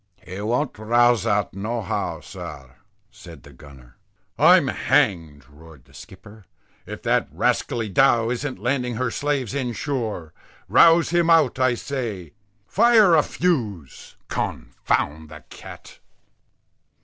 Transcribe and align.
"He 0.25 0.41
won't 0.41 0.79
rouse 0.79 1.27
out 1.27 1.53
no 1.53 1.83
how, 1.83 2.21
sir," 2.21 2.73
said 3.11 3.43
the 3.43 3.53
gunner. 3.53 3.97
"I'm 4.35 4.65
hanged" 4.67 5.45
roared 5.47 5.85
the 5.85 5.93
skipper, 5.93 6.45
"if 6.87 7.03
that 7.03 7.27
rascally 7.31 7.87
dhow 7.87 8.31
isn't 8.31 8.57
landing 8.57 8.95
her 8.95 9.11
slaves 9.11 9.53
inshore. 9.53 10.33
Rouse 10.67 11.11
him 11.11 11.29
out 11.29 11.59
I 11.59 11.75
say. 11.75 12.33
Fire 12.65 13.13
a 13.13 13.21
fuse 13.21 14.15
_con_found 14.27 15.29
the 15.29 15.43
cat." 15.51 15.99